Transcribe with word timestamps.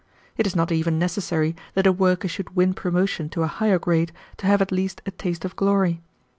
"It 0.35 0.47
is 0.47 0.55
not 0.55 0.71
even 0.71 0.97
necessary 0.97 1.55
that 1.75 1.85
a 1.85 1.91
worker 1.91 2.27
should 2.27 2.55
win 2.55 2.73
promotion 2.73 3.29
to 3.29 3.43
a 3.43 3.47
higher 3.47 3.77
grade 3.77 4.11
to 4.37 4.47
have 4.47 4.59
at 4.59 4.71
least 4.71 4.99
a 5.05 5.11
taste 5.11 5.45
of 5.45 5.55
glory. 5.55 6.01